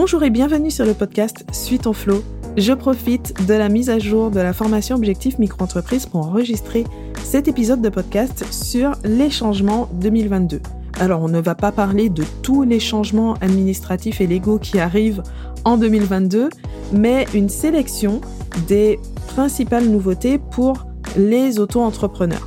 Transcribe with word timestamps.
Bonjour 0.00 0.22
et 0.22 0.30
bienvenue 0.30 0.70
sur 0.70 0.86
le 0.86 0.94
podcast 0.94 1.44
Suite 1.50 1.82
ton 1.82 1.92
flow. 1.92 2.22
Je 2.56 2.72
profite 2.72 3.34
de 3.48 3.54
la 3.54 3.68
mise 3.68 3.90
à 3.90 3.98
jour 3.98 4.30
de 4.30 4.38
la 4.38 4.52
formation 4.52 4.94
Objectif 4.94 5.40
Micro-entreprise 5.40 6.06
pour 6.06 6.24
enregistrer 6.24 6.84
cet 7.24 7.48
épisode 7.48 7.82
de 7.82 7.88
podcast 7.88 8.44
sur 8.52 8.92
les 9.02 9.28
changements 9.28 9.88
2022. 9.94 10.60
Alors, 11.00 11.20
on 11.20 11.28
ne 11.28 11.40
va 11.40 11.56
pas 11.56 11.72
parler 11.72 12.10
de 12.10 12.22
tous 12.42 12.62
les 12.62 12.78
changements 12.78 13.34
administratifs 13.40 14.20
et 14.20 14.28
légaux 14.28 14.60
qui 14.60 14.78
arrivent 14.78 15.24
en 15.64 15.76
2022, 15.76 16.48
mais 16.92 17.26
une 17.34 17.48
sélection 17.48 18.20
des 18.68 19.00
principales 19.26 19.88
nouveautés 19.88 20.38
pour 20.38 20.86
les 21.16 21.58
auto-entrepreneurs. 21.58 22.46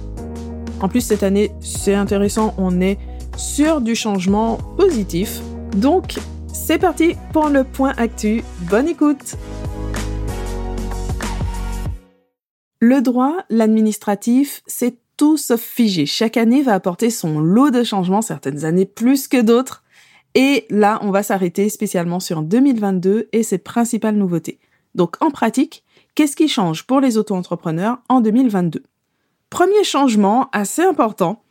En 0.80 0.88
plus, 0.88 1.02
cette 1.02 1.24
année, 1.24 1.52
c'est 1.60 1.96
intéressant, 1.96 2.54
on 2.58 2.80
est 2.80 2.98
sur 3.36 3.82
du 3.82 3.94
changement 3.94 4.58
positif. 4.78 5.42
Donc, 5.76 6.18
c'est 6.54 6.80
parti 6.80 7.16
pour 7.34 7.50
le 7.50 7.64
point 7.64 7.94
actu. 7.98 8.44
Bonne 8.70 8.88
écoute 8.88 9.36
Le 12.80 13.02
droit, 13.02 13.36
l'administratif, 13.50 14.64
c'est 14.66 14.98
tout 15.18 15.38
sauf 15.38 15.62
figé. 15.62 16.06
Chaque 16.06 16.38
année 16.38 16.62
va 16.62 16.74
apporter 16.74 17.10
son 17.10 17.40
lot 17.40 17.70
de 17.70 17.84
changements, 17.84 18.22
certaines 18.22 18.66
années 18.66 18.86
plus 18.86 19.28
que 19.28 19.42
d'autres. 19.42 19.84
Et 20.34 20.66
là, 20.70 21.00
on 21.04 21.12
va 21.12 21.24
s'arrêter 21.24 21.70
spécialement 21.70 22.20
sur 22.20 22.42
2022 22.42 23.30
et 23.32 23.44
ses 23.44 23.58
principales 23.58 24.16
nouveautés. 24.16 24.60
Donc 24.96 25.18
en 25.22 25.30
pratique, 25.30 25.84
qu'est-ce 26.16 26.36
qui 26.36 26.48
change 26.48 26.88
pour 26.88 27.02
les 27.02 27.18
auto-entrepreneurs 27.18 28.00
en 28.10 28.22
2022 28.22 28.84
Premier 29.50 29.84
changement 29.84 30.50
assez 30.54 30.82
important, 30.82 31.44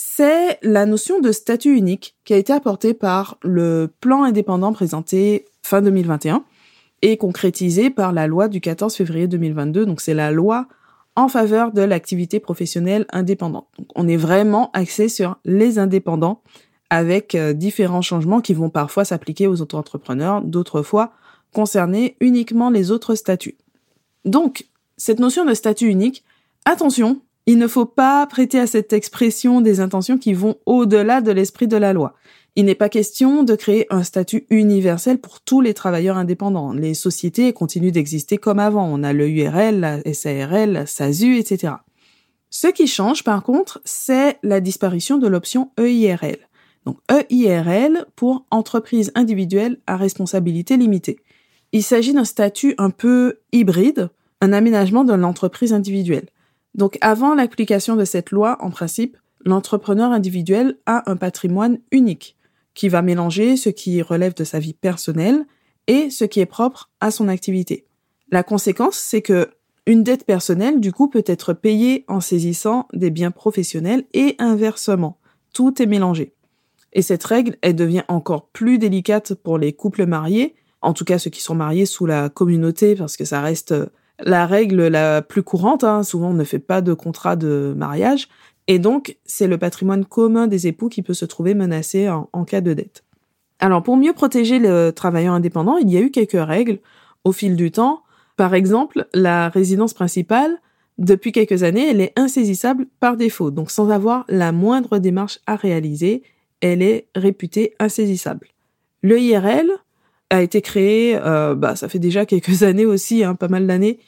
c'est 0.00 0.60
la 0.62 0.86
notion 0.86 1.18
de 1.18 1.32
statut 1.32 1.76
unique 1.76 2.14
qui 2.24 2.32
a 2.32 2.36
été 2.36 2.52
apportée 2.52 2.94
par 2.94 3.36
le 3.42 3.92
plan 4.00 4.22
indépendant 4.22 4.72
présenté 4.72 5.44
fin 5.64 5.82
2021 5.82 6.44
et 7.02 7.16
concrétisé 7.16 7.90
par 7.90 8.12
la 8.12 8.28
loi 8.28 8.46
du 8.46 8.60
14 8.60 8.94
février 8.94 9.26
2022. 9.26 9.86
Donc 9.86 10.00
c'est 10.00 10.14
la 10.14 10.30
loi 10.30 10.68
en 11.16 11.26
faveur 11.26 11.72
de 11.72 11.82
l'activité 11.82 12.38
professionnelle 12.38 13.06
indépendante. 13.10 13.66
On 13.96 14.06
est 14.06 14.16
vraiment 14.16 14.70
axé 14.72 15.08
sur 15.08 15.36
les 15.44 15.80
indépendants 15.80 16.42
avec 16.90 17.34
euh, 17.34 17.52
différents 17.52 18.00
changements 18.00 18.40
qui 18.40 18.54
vont 18.54 18.70
parfois 18.70 19.04
s'appliquer 19.04 19.48
aux 19.48 19.60
auto-entrepreneurs, 19.62 20.42
d'autres 20.42 20.82
fois 20.82 21.10
concerner 21.52 22.16
uniquement 22.20 22.70
les 22.70 22.92
autres 22.92 23.16
statuts. 23.16 23.58
Donc, 24.24 24.68
cette 24.96 25.18
notion 25.18 25.44
de 25.44 25.54
statut 25.54 25.88
unique, 25.88 26.22
attention, 26.66 27.20
il 27.48 27.56
ne 27.56 27.66
faut 27.66 27.86
pas 27.86 28.26
prêter 28.26 28.60
à 28.60 28.66
cette 28.66 28.92
expression 28.92 29.62
des 29.62 29.80
intentions 29.80 30.18
qui 30.18 30.34
vont 30.34 30.56
au-delà 30.66 31.22
de 31.22 31.30
l'esprit 31.30 31.66
de 31.66 31.78
la 31.78 31.94
loi. 31.94 32.12
Il 32.56 32.66
n'est 32.66 32.74
pas 32.74 32.90
question 32.90 33.42
de 33.42 33.54
créer 33.54 33.86
un 33.88 34.02
statut 34.02 34.44
universel 34.50 35.18
pour 35.18 35.40
tous 35.40 35.62
les 35.62 35.72
travailleurs 35.72 36.18
indépendants. 36.18 36.74
Les 36.74 36.92
sociétés 36.92 37.54
continuent 37.54 37.90
d'exister 37.90 38.36
comme 38.36 38.58
avant. 38.58 38.86
On 38.86 39.02
a 39.02 39.14
le 39.14 39.30
URL, 39.30 39.80
la 39.80 40.12
SARL, 40.12 40.72
la 40.72 40.84
SASU, 40.84 41.38
etc. 41.38 41.72
Ce 42.50 42.66
qui 42.66 42.86
change, 42.86 43.24
par 43.24 43.42
contre, 43.42 43.80
c'est 43.86 44.36
la 44.42 44.60
disparition 44.60 45.16
de 45.16 45.26
l'option 45.26 45.70
EIRL. 45.78 46.50
Donc 46.84 46.98
EIRL 47.08 48.04
pour 48.14 48.44
entreprise 48.50 49.10
individuelle 49.14 49.78
à 49.86 49.96
responsabilité 49.96 50.76
limitée. 50.76 51.18
Il 51.72 51.82
s'agit 51.82 52.12
d'un 52.12 52.26
statut 52.26 52.74
un 52.76 52.90
peu 52.90 53.38
hybride, 53.52 54.10
un 54.42 54.52
aménagement 54.52 55.04
de 55.04 55.14
l'entreprise 55.14 55.72
individuelle. 55.72 56.28
Donc 56.78 56.96
avant 57.00 57.34
l'application 57.34 57.96
de 57.96 58.04
cette 58.04 58.30
loi, 58.30 58.56
en 58.60 58.70
principe, 58.70 59.16
l'entrepreneur 59.44 60.12
individuel 60.12 60.78
a 60.86 61.10
un 61.10 61.16
patrimoine 61.16 61.80
unique 61.90 62.36
qui 62.72 62.88
va 62.88 63.02
mélanger 63.02 63.56
ce 63.56 63.68
qui 63.68 64.00
relève 64.00 64.32
de 64.34 64.44
sa 64.44 64.60
vie 64.60 64.74
personnelle 64.74 65.44
et 65.88 66.08
ce 66.08 66.24
qui 66.24 66.38
est 66.38 66.46
propre 66.46 66.88
à 67.00 67.10
son 67.10 67.26
activité. 67.26 67.84
La 68.30 68.44
conséquence, 68.44 68.96
c'est 68.96 69.22
que 69.22 69.50
une 69.86 70.04
dette 70.04 70.24
personnelle, 70.24 70.78
du 70.78 70.92
coup, 70.92 71.08
peut 71.08 71.24
être 71.26 71.52
payée 71.52 72.04
en 72.06 72.20
saisissant 72.20 72.86
des 72.92 73.10
biens 73.10 73.32
professionnels 73.32 74.04
et 74.12 74.36
inversement. 74.38 75.18
Tout 75.52 75.82
est 75.82 75.86
mélangé. 75.86 76.34
Et 76.92 77.02
cette 77.02 77.24
règle, 77.24 77.56
elle 77.60 77.74
devient 77.74 78.04
encore 78.06 78.50
plus 78.50 78.78
délicate 78.78 79.34
pour 79.34 79.58
les 79.58 79.72
couples 79.72 80.06
mariés, 80.06 80.54
en 80.80 80.92
tout 80.92 81.04
cas 81.04 81.18
ceux 81.18 81.30
qui 81.30 81.40
sont 81.40 81.56
mariés 81.56 81.86
sous 81.86 82.06
la 82.06 82.28
communauté, 82.28 82.94
parce 82.94 83.16
que 83.16 83.24
ça 83.24 83.40
reste 83.40 83.74
la 84.20 84.46
règle 84.46 84.86
la 84.86 85.22
plus 85.22 85.42
courante. 85.42 85.84
Hein, 85.84 86.02
souvent, 86.02 86.30
on 86.30 86.34
ne 86.34 86.44
fait 86.44 86.58
pas 86.58 86.80
de 86.80 86.92
contrat 86.92 87.36
de 87.36 87.74
mariage. 87.76 88.28
Et 88.66 88.78
donc, 88.78 89.16
c'est 89.24 89.46
le 89.46 89.58
patrimoine 89.58 90.04
commun 90.04 90.46
des 90.46 90.66
époux 90.66 90.88
qui 90.88 91.02
peut 91.02 91.14
se 91.14 91.24
trouver 91.24 91.54
menacé 91.54 92.08
en, 92.08 92.44
cas 92.44 92.60
de 92.60 92.74
dette. 92.74 93.04
Alors, 93.60 93.82
pour 93.82 93.96
mieux 93.96 94.12
protéger 94.12 94.58
le 94.58 94.90
travailleur 94.90 95.34
indépendant, 95.34 95.78
il 95.78 95.90
y 95.90 95.96
a 95.96 96.00
eu 96.00 96.10
quelques 96.10 96.32
règles 96.32 96.78
au 97.24 97.32
fil 97.32 97.56
du 97.56 97.70
temps. 97.70 98.02
Par 98.36 98.54
exemple, 98.54 99.08
la 99.14 99.48
résidence 99.48 99.94
principale, 99.94 100.58
depuis 100.98 101.32
quelques 101.32 101.62
années, 101.62 101.88
elle 101.88 102.00
est 102.00 102.12
insaisissable 102.16 102.86
par 103.00 103.16
défaut. 103.16 103.50
Donc, 103.50 103.70
sans 103.70 103.88
avoir 103.88 104.24
la 104.28 104.52
moindre 104.52 104.98
démarche 104.98 105.40
à 105.46 105.56
réaliser, 105.56 106.22
elle 106.60 106.82
est 106.82 107.08
réputée 107.14 107.74
insaisissable. 107.78 108.48
Le 109.02 109.18
IRL, 109.18 109.70
a 110.30 110.42
été 110.42 110.60
créée, 110.60 111.16
euh, 111.16 111.54
bah, 111.54 111.76
ça 111.76 111.88
fait 111.88 111.98
déjà 111.98 112.26
quelques 112.26 112.62
années 112.64 112.86
aussi, 112.86 113.24
hein, 113.24 113.34
pas 113.34 113.48
mal 113.48 113.66
d'années. 113.66 113.98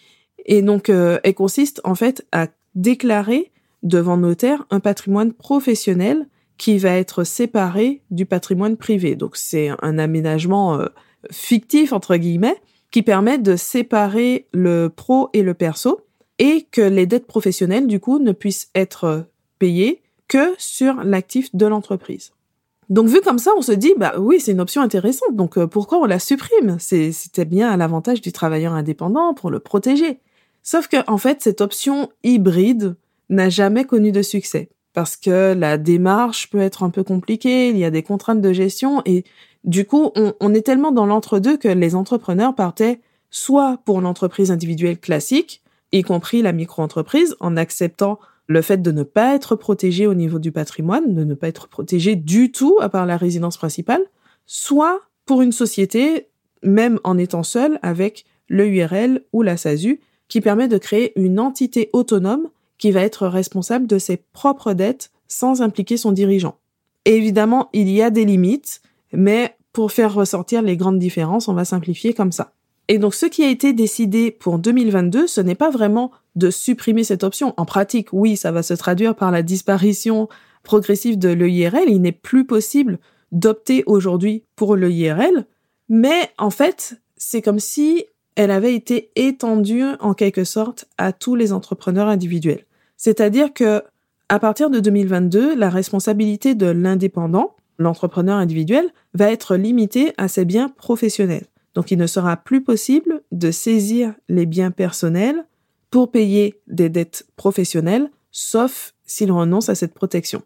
Et 0.47 0.63
donc, 0.63 0.89
euh, 0.89 1.19
elle 1.23 1.35
consiste 1.35 1.81
en 1.85 1.95
fait 1.95 2.27
à 2.33 2.49
déclarer 2.75 3.51
devant 3.83 4.17
notaire 4.17 4.67
un 4.71 4.81
patrimoine 4.81 5.33
professionnel 5.33 6.27
qui 6.59 6.79
va 6.79 6.91
être 6.91 7.25
séparé 7.25 8.03
du 8.11 8.27
patrimoine 8.27 8.77
privé. 8.77 9.17
Donc, 9.17 9.37
c'est 9.37 9.71
un 9.81 9.99
aménagement 9.99 10.79
euh, 10.79 10.87
fictif, 11.31 11.93
entre 11.93 12.17
guillemets, 12.17 12.57
qui 12.91 13.03
permet 13.03 13.39
de 13.39 13.57
séparer 13.57 14.47
le 14.53 14.89
pro 14.89 15.31
et 15.33 15.43
le 15.43 15.55
perso 15.55 16.01
et 16.39 16.67
que 16.71 16.81
les 16.81 17.07
dettes 17.07 17.27
professionnelles, 17.27 17.87
du 17.87 18.01
coup, 18.01 18.19
ne 18.19 18.33
puissent 18.33 18.71
être 18.75 19.27
payées 19.59 20.03
que 20.29 20.55
sur 20.59 20.95
l'actif 21.05 21.55
de 21.55 21.67
l'entreprise. 21.67 22.33
Donc 22.91 23.07
vu 23.07 23.21
comme 23.21 23.39
ça, 23.39 23.53
on 23.57 23.63
se 23.63 23.73
dit 23.73 23.95
bah 23.97 24.15
oui, 24.19 24.41
c'est 24.41 24.53
une 24.53 24.61
option 24.61 24.83
intéressante. 24.83 25.35
Donc 25.35 25.57
euh, 25.57 25.67
pourquoi 25.67 25.99
on 25.99 26.05
la 26.05 26.19
supprime? 26.19 26.77
C'était 26.79 27.45
bien 27.45 27.71
à 27.71 27.77
l'avantage 27.77 28.21
du 28.21 28.33
travailleur 28.33 28.73
indépendant 28.73 29.33
pour 29.33 29.51
le 29.51 29.61
protéger. 29.61 30.19
Sauf 30.63 30.89
que 30.89 30.99
en 31.09 31.17
fait, 31.17 31.41
cette 31.41 31.61
option 31.61 32.11
hybride 32.25 32.97
n'a 33.29 33.49
jamais 33.49 33.85
connu 33.85 34.13
de 34.13 34.23
succès 34.23 34.71
parce 34.93 35.17
que 35.17 35.55
la 35.55 35.79
démarche 35.79 36.51
peut 36.51 36.61
être 36.61 36.83
un 36.83 36.91
peu 36.91 37.05
compliquée, 37.05 37.69
il 37.69 37.79
y 37.79 37.85
a 37.85 37.91
des 37.91 38.03
contraintes 38.03 38.41
de 38.41 38.53
gestion 38.53 39.03
et 39.07 39.25
du 39.63 39.85
coup, 39.85 40.11
on, 40.17 40.35
on 40.41 40.53
est 40.53 40.67
tellement 40.67 40.91
dans 40.91 41.07
l'entre-deux 41.07 41.57
que 41.57 41.69
les 41.69 41.95
entrepreneurs 41.95 42.57
partaient 42.57 43.01
soit 43.31 43.79
pour 43.85 44.01
l'entreprise 44.01 44.51
individuelle 44.51 44.99
classique, 44.99 45.63
y 45.93 46.03
compris 46.03 46.43
la 46.43 46.53
micro-entreprise, 46.53 47.37
en 47.39 47.57
acceptant 47.57 48.19
le 48.51 48.63
fait 48.63 48.83
de 48.83 48.91
ne 48.91 49.05
pas 49.05 49.37
être 49.37 49.55
protégé 49.55 50.09
au 50.09 50.15
niveau 50.15 50.41
du 50.41 50.51
patrimoine, 50.51 51.15
de 51.15 51.23
ne 51.23 51.35
pas 51.35 51.47
être 51.47 51.69
protégé 51.69 52.17
du 52.17 52.51
tout 52.51 52.79
à 52.81 52.89
part 52.89 53.07
la 53.07 53.17
résidence 53.17 53.57
principale, 53.57 54.03
soit 54.45 55.03
pour 55.25 55.41
une 55.41 55.53
société, 55.53 56.27
même 56.65 56.99
en 57.05 57.17
étant 57.17 57.45
seul, 57.45 57.79
avec 57.83 58.25
le 58.49 58.67
URL 58.67 59.23
ou 59.33 59.43
la 59.43 59.57
SASU, 59.57 60.01
qui 60.27 60.41
permet 60.41 60.67
de 60.67 60.79
créer 60.79 61.13
une 61.15 61.39
entité 61.39 61.91
autonome 61.93 62.49
qui 62.77 62.91
va 62.91 63.03
être 63.03 63.29
responsable 63.29 63.87
de 63.87 64.01
ses 64.01 64.17
propres 64.17 64.73
dettes 64.73 65.13
sans 65.29 65.63
impliquer 65.63 65.97
son 65.97 66.11
dirigeant. 66.11 66.59
évidemment, 67.05 67.71
il 67.73 67.89
y 67.89 68.03
a 68.03 68.11
des 68.11 68.25
limites, 68.25 68.83
mais 69.13 69.55
pour 69.73 69.93
faire 69.93 70.13
ressortir 70.13 70.63
les 70.63 70.77
grandes 70.77 70.99
différences, 70.99 71.47
on 71.47 71.55
va 71.55 71.65
simplifier 71.65 72.15
comme 72.15 72.33
ça. 72.33 72.53
Et 72.91 72.99
donc, 72.99 73.15
ce 73.15 73.27
qui 73.27 73.45
a 73.45 73.49
été 73.49 73.73
décidé 73.73 74.33
pour 74.33 74.59
2022, 74.59 75.29
ce 75.29 75.41
n'est 75.41 75.55
pas 75.55 75.71
vraiment 75.71 76.11
de 76.35 76.51
supprimer 76.51 77.05
cette 77.05 77.23
option. 77.23 77.55
En 77.57 77.65
pratique, 77.65 78.09
oui, 78.13 78.37
ça 78.37 78.51
va 78.51 78.65
se 78.65 78.75
traduire 78.75 79.15
par 79.15 79.31
la 79.31 79.43
disparition 79.43 80.29
progressive 80.65 81.17
de 81.17 81.29
l'EIRL. 81.29 81.85
Il 81.87 82.01
n'est 82.01 82.11
plus 82.11 82.45
possible 82.45 82.99
d'opter 83.31 83.85
aujourd'hui 83.87 84.43
pour 84.57 84.75
l'EIRL, 84.75 85.47
mais 85.89 86.33
en 86.37 86.51
fait, 86.51 87.01
c'est 87.17 87.43
comme 87.43 87.61
si 87.61 88.07
elle 88.35 88.51
avait 88.51 88.75
été 88.75 89.13
étendue 89.15 89.85
en 90.01 90.13
quelque 90.13 90.43
sorte 90.43 90.89
à 90.99 91.13
tous 91.13 91.37
les 91.37 91.53
entrepreneurs 91.53 92.09
individuels. 92.09 92.67
C'est-à-dire 92.97 93.55
que 93.55 93.85
à 94.29 94.41
partir 94.41 94.69
de 94.69 94.81
2022, 94.81 95.55
la 95.55 95.71
responsabilité 95.71 96.57
de 96.57 96.67
l'indépendant, 96.67 97.55
l'entrepreneur 97.79 98.39
individuel, 98.39 98.91
va 99.15 99.31
être 99.31 99.55
limitée 99.55 100.13
à 100.19 100.27
ses 100.27 100.45
biens 100.45 100.71
professionnels. 100.71 101.47
Donc 101.75 101.91
il 101.91 101.99
ne 101.99 102.07
sera 102.07 102.37
plus 102.37 102.63
possible 102.63 103.23
de 103.33 103.51
saisir 103.51 104.15
les 104.29 104.47
biens 104.47 104.71
personnels 104.71 105.47
pour 105.91 106.11
payer 106.11 106.61
des 106.67 106.89
dettes 106.89 107.27
professionnelles, 107.37 108.11
sauf 108.31 108.95
s'il 109.05 109.33
renonce 109.33 109.69
à 109.69 109.75
cette 109.75 109.95
protection. 109.95 110.43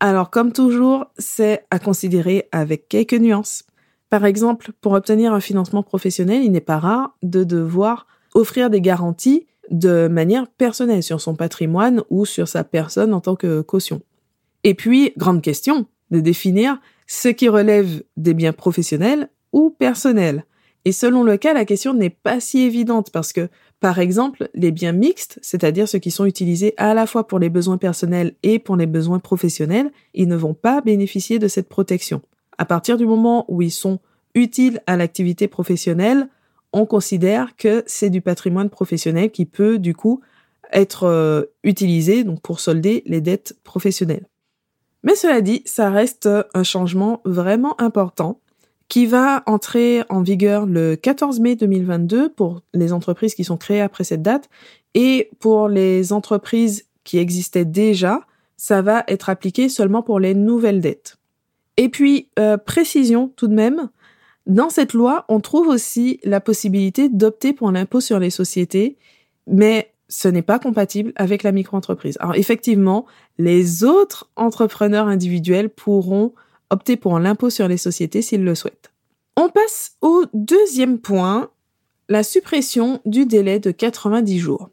Alors 0.00 0.30
comme 0.30 0.52
toujours, 0.52 1.06
c'est 1.18 1.64
à 1.70 1.78
considérer 1.78 2.48
avec 2.52 2.88
quelques 2.88 3.14
nuances. 3.14 3.64
Par 4.10 4.24
exemple, 4.24 4.72
pour 4.80 4.92
obtenir 4.92 5.32
un 5.32 5.40
financement 5.40 5.82
professionnel, 5.82 6.42
il 6.42 6.52
n'est 6.52 6.60
pas 6.60 6.78
rare 6.78 7.16
de 7.22 7.44
devoir 7.44 8.06
offrir 8.34 8.68
des 8.68 8.80
garanties 8.80 9.46
de 9.70 10.08
manière 10.08 10.48
personnelle 10.48 11.02
sur 11.02 11.20
son 11.20 11.34
patrimoine 11.34 12.02
ou 12.10 12.26
sur 12.26 12.48
sa 12.48 12.64
personne 12.64 13.14
en 13.14 13.20
tant 13.20 13.36
que 13.36 13.60
caution. 13.60 14.02
Et 14.64 14.74
puis, 14.74 15.12
grande 15.16 15.42
question, 15.42 15.86
de 16.10 16.20
définir 16.20 16.78
ce 17.06 17.28
qui 17.28 17.48
relève 17.48 18.02
des 18.16 18.34
biens 18.34 18.52
professionnels 18.52 19.28
ou 19.52 19.70
personnel. 19.70 20.44
Et 20.84 20.92
selon 20.92 21.22
le 21.22 21.36
cas, 21.36 21.54
la 21.54 21.64
question 21.64 21.94
n'est 21.94 22.10
pas 22.10 22.40
si 22.40 22.60
évidente 22.62 23.10
parce 23.10 23.32
que, 23.32 23.48
par 23.80 23.98
exemple, 23.98 24.48
les 24.54 24.72
biens 24.72 24.92
mixtes, 24.92 25.38
c'est-à-dire 25.42 25.88
ceux 25.88 26.00
qui 26.00 26.10
sont 26.10 26.24
utilisés 26.24 26.74
à 26.76 26.94
la 26.94 27.06
fois 27.06 27.26
pour 27.26 27.38
les 27.38 27.50
besoins 27.50 27.78
personnels 27.78 28.34
et 28.42 28.58
pour 28.58 28.76
les 28.76 28.86
besoins 28.86 29.20
professionnels, 29.20 29.92
ils 30.14 30.28
ne 30.28 30.36
vont 30.36 30.54
pas 30.54 30.80
bénéficier 30.80 31.38
de 31.38 31.48
cette 31.48 31.68
protection. 31.68 32.20
À 32.58 32.64
partir 32.64 32.96
du 32.96 33.06
moment 33.06 33.44
où 33.48 33.62
ils 33.62 33.70
sont 33.70 34.00
utiles 34.34 34.80
à 34.86 34.96
l'activité 34.96 35.46
professionnelle, 35.46 36.28
on 36.72 36.86
considère 36.86 37.54
que 37.56 37.84
c'est 37.86 38.10
du 38.10 38.20
patrimoine 38.20 38.70
professionnel 38.70 39.30
qui 39.30 39.44
peut, 39.44 39.78
du 39.78 39.94
coup, 39.94 40.20
être 40.72 41.04
euh, 41.04 41.44
utilisé 41.64 42.24
donc 42.24 42.40
pour 42.40 42.60
solder 42.60 43.02
les 43.06 43.20
dettes 43.20 43.56
professionnelles. 43.62 44.26
Mais 45.04 45.14
cela 45.14 45.40
dit, 45.40 45.62
ça 45.66 45.90
reste 45.90 46.28
un 46.54 46.62
changement 46.62 47.20
vraiment 47.24 47.80
important 47.80 48.40
qui 48.92 49.06
va 49.06 49.42
entrer 49.46 50.02
en 50.10 50.20
vigueur 50.20 50.66
le 50.66 50.96
14 50.96 51.40
mai 51.40 51.56
2022 51.56 52.28
pour 52.28 52.60
les 52.74 52.92
entreprises 52.92 53.34
qui 53.34 53.42
sont 53.42 53.56
créées 53.56 53.80
après 53.80 54.04
cette 54.04 54.20
date 54.20 54.50
et 54.92 55.30
pour 55.40 55.70
les 55.70 56.12
entreprises 56.12 56.84
qui 57.02 57.16
existaient 57.16 57.64
déjà, 57.64 58.20
ça 58.58 58.82
va 58.82 59.02
être 59.08 59.30
appliqué 59.30 59.70
seulement 59.70 60.02
pour 60.02 60.20
les 60.20 60.34
nouvelles 60.34 60.82
dettes. 60.82 61.16
Et 61.78 61.88
puis, 61.88 62.28
euh, 62.38 62.58
précision 62.58 63.32
tout 63.34 63.48
de 63.48 63.54
même, 63.54 63.88
dans 64.46 64.68
cette 64.68 64.92
loi, 64.92 65.24
on 65.30 65.40
trouve 65.40 65.68
aussi 65.68 66.20
la 66.22 66.42
possibilité 66.42 67.08
d'opter 67.08 67.54
pour 67.54 67.72
l'impôt 67.72 68.02
sur 68.02 68.18
les 68.18 68.28
sociétés, 68.28 68.98
mais 69.46 69.90
ce 70.10 70.28
n'est 70.28 70.42
pas 70.42 70.58
compatible 70.58 71.14
avec 71.16 71.44
la 71.44 71.52
micro-entreprise. 71.52 72.18
Alors 72.20 72.34
effectivement, 72.34 73.06
les 73.38 73.84
autres 73.84 74.28
entrepreneurs 74.36 75.06
individuels 75.06 75.70
pourront 75.70 76.34
opter 76.72 76.96
pour 76.96 77.18
l'impôt 77.18 77.50
sur 77.50 77.68
les 77.68 77.76
sociétés 77.76 78.22
s'ils 78.22 78.44
le 78.44 78.54
souhaitent. 78.54 78.90
On 79.36 79.48
passe 79.48 79.96
au 80.00 80.24
deuxième 80.34 80.98
point, 80.98 81.50
la 82.08 82.22
suppression 82.22 83.00
du 83.06 83.26
délai 83.26 83.60
de 83.60 83.70
90 83.70 84.38
jours. 84.38 84.70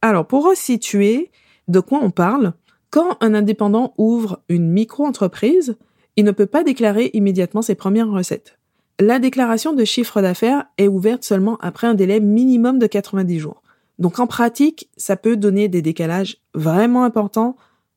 Alors, 0.00 0.26
pour 0.26 0.48
resituer 0.48 1.30
de 1.68 1.80
quoi 1.80 2.00
on 2.02 2.10
parle, 2.10 2.54
quand 2.90 3.16
un 3.20 3.34
indépendant 3.34 3.94
ouvre 3.98 4.40
une 4.48 4.70
micro-entreprise, 4.70 5.76
il 6.16 6.24
ne 6.24 6.30
peut 6.30 6.46
pas 6.46 6.64
déclarer 6.64 7.10
immédiatement 7.12 7.62
ses 7.62 7.74
premières 7.74 8.10
recettes. 8.10 8.58
La 9.00 9.18
déclaration 9.18 9.72
de 9.72 9.84
chiffre 9.84 10.20
d'affaires 10.20 10.66
est 10.78 10.88
ouverte 10.88 11.24
seulement 11.24 11.56
après 11.60 11.86
un 11.86 11.94
délai 11.94 12.20
minimum 12.20 12.78
de 12.78 12.86
90 12.86 13.38
jours. 13.38 13.62
Donc 13.98 14.18
en 14.18 14.26
pratique, 14.26 14.90
ça 14.96 15.16
peut 15.16 15.36
donner 15.36 15.68
des 15.68 15.82
décalages 15.82 16.38
vraiment 16.54 17.04
importants 17.04 17.56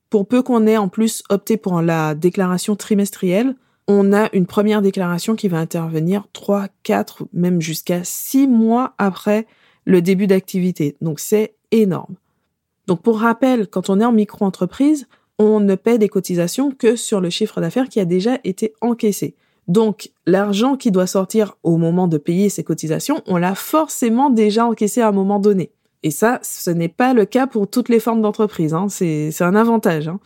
pour 0.10 0.28
peu 0.28 0.42
qu'on 0.42 0.68
ait 0.68 0.78
en 0.78 0.88
plus 0.88 1.24
opté 1.30 1.58
pour 1.58 1.82
la 1.82 2.16
déclaration 2.16 2.76
trimestrielle, 2.76 3.56
on 3.88 4.14
a 4.14 4.30
une 4.34 4.48
première 4.48 4.82
déclaration 4.82 5.36
qui 5.36 5.48
va 5.48 5.60
intervenir 5.60 6.28
3, 6.34 6.68
4, 6.84 7.26
même 7.34 7.62
jusqu'à 7.62 8.04
6 8.04 8.48
mois 8.48 8.94
après 8.98 9.46
le 9.86 10.02
début 10.02 10.28
d'activité. 10.28 10.96
Donc 11.02 11.20
c'est 11.20 11.56
énorme. 11.72 12.16
Donc 12.88 13.02
pour 13.02 13.20
rappel, 13.20 13.68
quand 13.68 13.90
on 13.90 14.00
est 14.00 14.06
en 14.06 14.12
micro-entreprise, 14.12 15.08
on 15.38 15.60
ne 15.60 15.76
paie 15.76 15.98
des 15.98 16.10
cotisations 16.10 16.72
que 16.72 16.96
sur 16.96 17.22
le 17.22 17.30
chiffre 17.30 17.62
d'affaires 17.62 17.90
qui 17.90 18.00
a 18.00 18.06
déjà 18.06 18.40
été 18.44 18.74
encaissé. 18.82 19.36
Donc 19.68 20.12
l'argent 20.26 20.78
qui 20.78 20.92
doit 20.92 21.08
sortir 21.08 21.58
au 21.64 21.78
moment 21.78 22.08
de 22.08 22.18
payer 22.18 22.50
ces 22.50 22.64
cotisations, 22.64 23.22
on 23.26 23.38
l'a 23.38 23.56
forcément 23.56 24.30
déjà 24.30 24.66
encaissé 24.66 25.02
à 25.02 25.08
un 25.08 25.12
moment 25.12 25.40
donné. 25.40 25.72
Et 26.06 26.12
ça, 26.12 26.40
ce 26.44 26.70
n'est 26.70 26.88
pas 26.88 27.16
le 27.16 27.26
cas 27.26 27.48
pour 27.48 27.68
toutes 27.68 27.90
les 27.90 28.00
formes 28.00 28.22
d'entreprise. 28.22 28.76
Hein. 28.76 28.90
C'est 28.90 29.42
un 29.42 29.56
avantage. 29.56 30.08
Hein. 30.08 30.20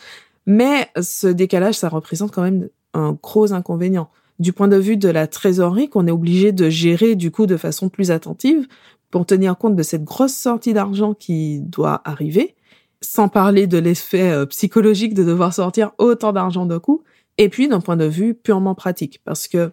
Mais 0.45 0.89
ce 1.01 1.27
décalage, 1.27 1.75
ça 1.75 1.87
représente 1.87 2.31
quand 2.31 2.41
même 2.41 2.67
un 2.93 3.13
gros 3.13 3.53
inconvénient. 3.53 4.09
Du 4.39 4.51
point 4.51 4.67
de 4.67 4.75
vue 4.75 4.97
de 4.97 5.07
la 5.07 5.25
trésorerie 5.25 5.87
qu'on 5.87 6.05
est 6.05 6.11
obligé 6.11 6.51
de 6.51 6.69
gérer 6.69 7.15
du 7.15 7.31
coup 7.31 7.45
de 7.45 7.55
façon 7.55 7.87
plus 7.87 8.11
attentive 8.11 8.67
pour 9.09 9.25
tenir 9.25 9.57
compte 9.57 9.77
de 9.77 9.83
cette 9.83 10.03
grosse 10.03 10.33
sortie 10.33 10.73
d'argent 10.73 11.13
qui 11.13 11.61
doit 11.61 12.01
arriver, 12.03 12.55
sans 12.99 13.29
parler 13.29 13.65
de 13.65 13.77
l'effet 13.77 14.31
euh, 14.31 14.45
psychologique 14.47 15.13
de 15.13 15.23
devoir 15.23 15.53
sortir 15.53 15.91
autant 15.97 16.33
d'argent 16.33 16.65
d'un 16.65 16.79
coup, 16.79 17.03
et 17.37 17.47
puis 17.47 17.69
d'un 17.69 17.79
point 17.79 17.95
de 17.95 18.05
vue 18.05 18.33
purement 18.33 18.75
pratique, 18.75 19.21
parce 19.23 19.47
que 19.47 19.71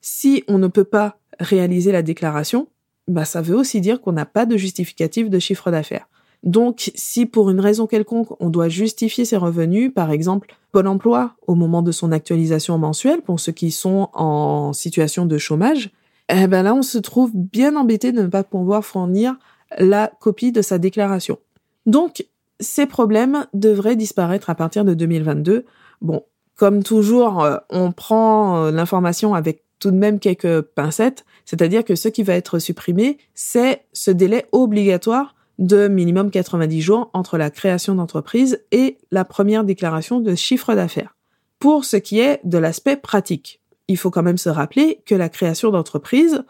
si 0.00 0.44
on 0.46 0.58
ne 0.58 0.68
peut 0.68 0.84
pas 0.84 1.18
réaliser 1.40 1.90
la 1.90 2.02
déclaration, 2.02 2.68
bah, 3.08 3.24
ça 3.24 3.42
veut 3.42 3.56
aussi 3.56 3.80
dire 3.80 4.00
qu'on 4.00 4.12
n'a 4.12 4.26
pas 4.26 4.46
de 4.46 4.56
justificatif 4.56 5.30
de 5.30 5.38
chiffre 5.38 5.70
d'affaires. 5.70 6.08
Donc, 6.44 6.92
si 6.94 7.26
pour 7.26 7.50
une 7.50 7.58
raison 7.58 7.86
quelconque, 7.86 8.28
on 8.40 8.48
doit 8.48 8.68
justifier 8.68 9.24
ses 9.24 9.36
revenus, 9.36 9.92
par 9.92 10.10
exemple 10.10 10.54
Pôle 10.70 10.86
emploi 10.86 11.34
au 11.46 11.54
moment 11.54 11.82
de 11.82 11.90
son 11.90 12.12
actualisation 12.12 12.78
mensuelle 12.78 13.22
pour 13.22 13.40
ceux 13.40 13.52
qui 13.52 13.70
sont 13.70 14.10
en 14.12 14.72
situation 14.72 15.26
de 15.26 15.38
chômage, 15.38 15.90
eh 16.28 16.46
ben 16.46 16.62
là, 16.62 16.74
on 16.74 16.82
se 16.82 16.98
trouve 16.98 17.32
bien 17.34 17.74
embêté 17.74 18.12
de 18.12 18.22
ne 18.22 18.26
pas 18.26 18.44
pouvoir 18.44 18.84
fournir 18.84 19.36
la 19.78 20.12
copie 20.20 20.52
de 20.52 20.62
sa 20.62 20.78
déclaration. 20.78 21.38
Donc, 21.86 22.26
ces 22.60 22.86
problèmes 22.86 23.46
devraient 23.54 23.96
disparaître 23.96 24.50
à 24.50 24.54
partir 24.54 24.84
de 24.84 24.94
2022. 24.94 25.64
Bon, 26.02 26.22
comme 26.54 26.82
toujours, 26.82 27.42
euh, 27.42 27.56
on 27.70 27.92
prend 27.92 28.58
euh, 28.58 28.70
l'information 28.70 29.34
avec 29.34 29.64
tout 29.78 29.90
de 29.90 29.96
même 29.96 30.18
quelques 30.18 30.60
pincettes, 30.62 31.24
c'est-à-dire 31.44 31.84
que 31.84 31.94
ce 31.94 32.08
qui 32.08 32.22
va 32.22 32.34
être 32.34 32.58
supprimé, 32.58 33.18
c'est 33.34 33.84
ce 33.92 34.10
délai 34.10 34.46
obligatoire 34.52 35.34
de 35.58 35.88
minimum 35.88 36.30
90 36.30 36.80
jours 36.80 37.10
entre 37.12 37.36
la 37.36 37.50
création 37.50 37.94
d'entreprise 37.94 38.62
et 38.70 38.98
la 39.10 39.24
première 39.24 39.64
déclaration 39.64 40.20
de 40.20 40.34
chiffre 40.34 40.74
d'affaires. 40.74 41.16
Pour 41.58 41.84
ce 41.84 41.96
qui 41.96 42.20
est 42.20 42.40
de 42.44 42.58
l'aspect 42.58 42.96
pratique, 42.96 43.60
il 43.88 43.96
faut 43.96 44.10
quand 44.10 44.22
même 44.22 44.38
se 44.38 44.48
rappeler 44.48 45.00
que 45.04 45.14
la 45.14 45.28
création 45.28 45.70
d'entreprise, 45.70 46.44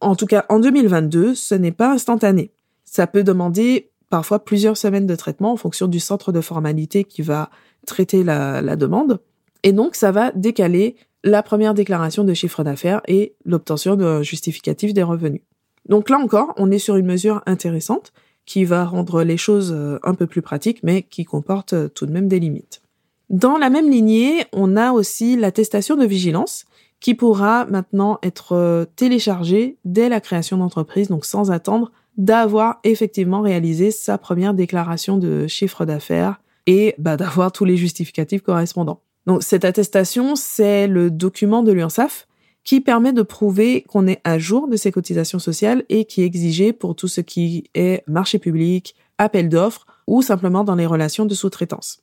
en 0.00 0.14
tout 0.14 0.26
cas 0.26 0.44
en 0.48 0.60
2022, 0.60 1.34
ce 1.34 1.54
n'est 1.54 1.72
pas 1.72 1.90
instantané. 1.90 2.52
Ça 2.84 3.06
peut 3.06 3.24
demander 3.24 3.90
parfois 4.10 4.44
plusieurs 4.44 4.76
semaines 4.76 5.06
de 5.06 5.16
traitement 5.16 5.52
en 5.52 5.56
fonction 5.56 5.88
du 5.88 5.98
centre 5.98 6.30
de 6.30 6.40
formalité 6.40 7.04
qui 7.04 7.22
va 7.22 7.50
traiter 7.86 8.22
la, 8.22 8.60
la 8.60 8.76
demande. 8.76 9.20
Et 9.62 9.72
donc, 9.72 9.94
ça 9.94 10.12
va 10.12 10.30
décaler 10.32 10.96
la 11.24 11.42
première 11.42 11.74
déclaration 11.74 12.24
de 12.24 12.34
chiffre 12.34 12.64
d'affaires 12.64 13.00
et 13.06 13.34
l'obtention 13.44 13.96
d'un 13.96 14.22
justificatif 14.22 14.92
des 14.92 15.02
revenus. 15.02 15.42
Donc 15.88 16.10
là 16.10 16.18
encore, 16.18 16.54
on 16.56 16.70
est 16.70 16.78
sur 16.78 16.96
une 16.96 17.06
mesure 17.06 17.42
intéressante 17.46 18.12
qui 18.44 18.64
va 18.64 18.84
rendre 18.84 19.22
les 19.22 19.36
choses 19.36 19.72
euh, 19.74 19.98
un 20.02 20.14
peu 20.14 20.26
plus 20.26 20.42
pratiques, 20.42 20.82
mais 20.82 21.02
qui 21.02 21.24
comporte 21.24 21.74
euh, 21.74 21.88
tout 21.88 22.06
de 22.06 22.12
même 22.12 22.28
des 22.28 22.40
limites. 22.40 22.82
Dans 23.30 23.56
la 23.56 23.70
même 23.70 23.90
lignée, 23.90 24.44
on 24.52 24.76
a 24.76 24.92
aussi 24.92 25.36
l'attestation 25.36 25.96
de 25.96 26.04
vigilance 26.04 26.64
qui 27.00 27.14
pourra 27.14 27.66
maintenant 27.66 28.18
être 28.22 28.52
euh, 28.52 28.84
téléchargée 28.96 29.76
dès 29.84 30.08
la 30.08 30.20
création 30.20 30.56
d'entreprise, 30.56 31.08
donc 31.08 31.24
sans 31.24 31.50
attendre 31.50 31.92
d'avoir 32.16 32.78
effectivement 32.84 33.40
réalisé 33.40 33.90
sa 33.90 34.18
première 34.18 34.54
déclaration 34.54 35.18
de 35.18 35.46
chiffre 35.46 35.84
d'affaires 35.84 36.40
et 36.66 36.94
bah, 36.98 37.16
d'avoir 37.16 37.52
tous 37.52 37.64
les 37.64 37.76
justificatifs 37.76 38.42
correspondants. 38.42 39.00
Donc 39.26 39.42
cette 39.42 39.64
attestation, 39.64 40.34
c'est 40.36 40.86
le 40.86 41.10
document 41.10 41.62
de 41.62 41.72
l'UNSAF 41.72 42.26
qui 42.64 42.80
permet 42.80 43.12
de 43.12 43.22
prouver 43.22 43.82
qu'on 43.82 44.06
est 44.06 44.20
à 44.24 44.38
jour 44.38 44.68
de 44.68 44.76
ses 44.76 44.92
cotisations 44.92 45.38
sociales 45.38 45.84
et 45.88 46.04
qui 46.04 46.22
est 46.22 46.26
exigé 46.26 46.72
pour 46.72 46.94
tout 46.94 47.08
ce 47.08 47.20
qui 47.20 47.64
est 47.74 48.04
marché 48.06 48.38
public, 48.38 48.94
appel 49.18 49.48
d'offres 49.48 49.86
ou 50.06 50.22
simplement 50.22 50.64
dans 50.64 50.74
les 50.74 50.86
relations 50.86 51.24
de 51.24 51.34
sous-traitance. 51.34 52.02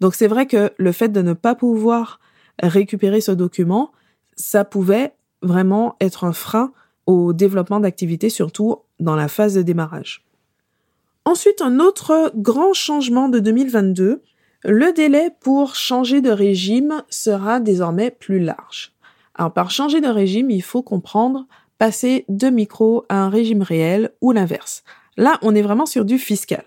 Donc 0.00 0.14
c'est 0.14 0.26
vrai 0.26 0.46
que 0.46 0.72
le 0.76 0.92
fait 0.92 1.08
de 1.08 1.22
ne 1.22 1.32
pas 1.32 1.54
pouvoir 1.54 2.20
récupérer 2.62 3.20
ce 3.20 3.32
document, 3.32 3.92
ça 4.36 4.64
pouvait 4.64 5.14
vraiment 5.42 5.96
être 6.00 6.24
un 6.24 6.32
frein 6.32 6.72
au 7.06 7.32
développement 7.32 7.80
d'activités, 7.80 8.30
surtout 8.30 8.76
dans 9.00 9.16
la 9.16 9.28
phase 9.28 9.54
de 9.54 9.62
démarrage. 9.62 10.24
Ensuite, 11.24 11.62
un 11.62 11.80
autre 11.80 12.32
grand 12.36 12.74
changement 12.74 13.28
de 13.28 13.38
2022, 13.38 14.22
le 14.64 14.94
délai 14.94 15.30
pour 15.40 15.74
changer 15.74 16.22
de 16.22 16.30
régime 16.30 17.02
sera 17.10 17.60
désormais 17.60 18.10
plus 18.10 18.40
large. 18.40 18.92
Alors 19.34 19.52
par 19.52 19.70
changer 19.70 20.00
de 20.00 20.08
régime, 20.08 20.50
il 20.50 20.62
faut 20.62 20.82
comprendre 20.82 21.46
passer 21.78 22.24
de 22.28 22.48
micro 22.48 23.04
à 23.10 23.16
un 23.16 23.28
régime 23.28 23.62
réel 23.62 24.12
ou 24.22 24.32
l'inverse. 24.32 24.82
Là, 25.18 25.38
on 25.42 25.54
est 25.54 25.62
vraiment 25.62 25.84
sur 25.86 26.06
du 26.06 26.18
fiscal. 26.18 26.64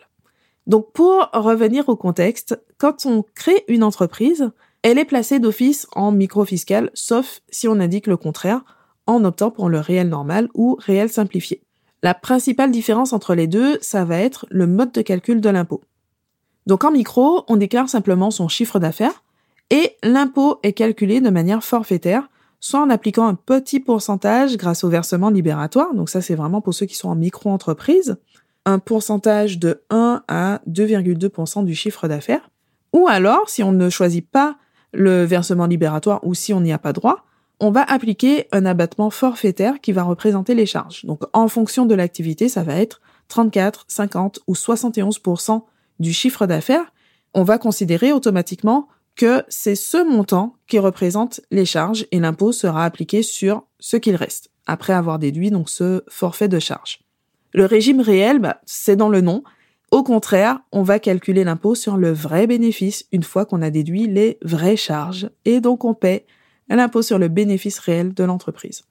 Donc 0.67 0.91
pour 0.91 1.29
revenir 1.33 1.89
au 1.89 1.95
contexte, 1.95 2.61
quand 2.77 3.05
on 3.05 3.23
crée 3.33 3.63
une 3.67 3.83
entreprise, 3.83 4.51
elle 4.83 4.99
est 4.99 5.05
placée 5.05 5.39
d'office 5.39 5.87
en 5.93 6.11
micro 6.11 6.45
fiscal, 6.45 6.91
sauf 6.93 7.41
si 7.49 7.67
on 7.67 7.79
indique 7.79 8.05
le 8.05 8.17
contraire, 8.17 8.63
en 9.07 9.23
optant 9.25 9.49
pour 9.49 9.69
le 9.69 9.79
réel 9.79 10.09
normal 10.09 10.49
ou 10.53 10.77
réel 10.79 11.09
simplifié. 11.09 11.63
La 12.03 12.13
principale 12.13 12.69
différence 12.69 13.11
entre 13.11 13.33
les 13.33 13.47
deux, 13.47 13.79
ça 13.81 14.05
va 14.05 14.19
être 14.19 14.45
le 14.49 14.67
mode 14.67 14.91
de 14.91 15.01
calcul 15.01 15.41
de 15.41 15.49
l'impôt. 15.49 15.81
Donc 16.67 16.83
en 16.83 16.91
micro, 16.91 17.45
on 17.47 17.55
déclare 17.55 17.89
simplement 17.89 18.29
son 18.29 18.47
chiffre 18.47 18.77
d'affaires 18.77 19.23
et 19.69 19.95
l'impôt 20.03 20.59
est 20.63 20.73
calculé 20.73 21.21
de 21.21 21.29
manière 21.29 21.63
forfaitaire 21.63 22.29
soit 22.59 22.81
en 22.81 22.89
appliquant 22.89 23.27
un 23.27 23.35
petit 23.35 23.79
pourcentage 23.79 24.57
grâce 24.57 24.83
au 24.83 24.89
versement 24.89 25.29
libératoire, 25.29 25.93
donc 25.93 26.09
ça 26.09 26.21
c'est 26.21 26.35
vraiment 26.35 26.61
pour 26.61 26.73
ceux 26.73 26.85
qui 26.85 26.95
sont 26.95 27.09
en 27.09 27.15
micro-entreprise, 27.15 28.17
un 28.65 28.79
pourcentage 28.79 29.59
de 29.59 29.81
1 29.89 30.23
à 30.27 30.61
2,2% 30.69 31.63
du 31.63 31.75
chiffre 31.75 32.07
d'affaires, 32.07 32.49
ou 32.93 33.07
alors 33.07 33.49
si 33.49 33.63
on 33.63 33.71
ne 33.71 33.89
choisit 33.89 34.27
pas 34.27 34.57
le 34.91 35.23
versement 35.23 35.67
libératoire 35.67 36.19
ou 36.23 36.33
si 36.33 36.53
on 36.53 36.61
n'y 36.61 36.73
a 36.73 36.79
pas 36.79 36.93
droit, 36.93 37.25
on 37.59 37.71
va 37.71 37.83
appliquer 37.83 38.47
un 38.51 38.65
abattement 38.65 39.09
forfaitaire 39.09 39.79
qui 39.81 39.91
va 39.91 40.03
représenter 40.03 40.53
les 40.53 40.65
charges. 40.65 41.05
Donc 41.05 41.23
en 41.33 41.47
fonction 41.47 41.85
de 41.85 41.95
l'activité, 41.95 42.49
ça 42.49 42.63
va 42.63 42.75
être 42.75 43.01
34, 43.29 43.85
50 43.87 44.39
ou 44.47 44.55
71 44.55 45.19
du 45.99 46.13
chiffre 46.13 46.45
d'affaires. 46.45 46.93
On 47.33 47.43
va 47.43 47.57
considérer 47.57 48.13
automatiquement 48.13 48.87
que 49.15 49.43
c'est 49.49 49.75
ce 49.75 49.97
montant 50.07 50.55
qui 50.67 50.79
représente 50.79 51.41
les 51.51 51.65
charges 51.65 52.05
et 52.11 52.19
l'impôt 52.19 52.51
sera 52.51 52.85
appliqué 52.85 53.23
sur 53.23 53.63
ce 53.79 53.97
qu'il 53.97 54.15
reste, 54.15 54.51
après 54.67 54.93
avoir 54.93 55.19
déduit 55.19 55.49
donc 55.49 55.69
ce 55.69 56.03
forfait 56.07 56.47
de 56.47 56.59
charge. 56.59 56.99
Le 57.53 57.65
régime 57.65 58.01
réel, 58.01 58.39
bah, 58.39 58.61
c'est 58.65 58.95
dans 58.95 59.09
le 59.09 59.21
nom. 59.21 59.43
Au 59.91 60.03
contraire, 60.03 60.59
on 60.71 60.83
va 60.83 60.99
calculer 60.99 61.43
l'impôt 61.43 61.73
sur 61.73 61.97
le 61.97 62.11
vrai 62.11 62.45
bénéfice 62.45 63.05
une 63.11 63.23
fois 63.23 63.45
qu'on 63.45 63.61
a 63.61 63.69
déduit 63.69 64.05
les 64.05 64.37
vraies 64.43 64.77
charges 64.77 65.29
et 65.45 65.61
donc 65.61 65.83
on 65.83 65.93
paie 65.93 66.25
l'impôt 66.69 67.01
sur 67.01 67.17
le 67.17 67.29
bénéfice 67.29 67.79
réel 67.79 68.13
de 68.13 68.23
l'entreprise. 68.23 68.83